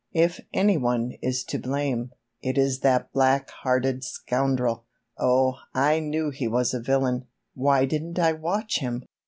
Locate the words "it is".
2.41-2.79